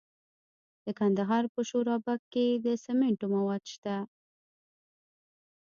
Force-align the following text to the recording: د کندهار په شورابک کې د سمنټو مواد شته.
د 0.85 0.87
کندهار 0.99 1.43
په 1.53 1.61
شورابک 1.69 2.21
کې 2.33 2.45
د 2.65 2.67
سمنټو 2.83 3.25
مواد 3.35 3.63
شته. 3.73 3.95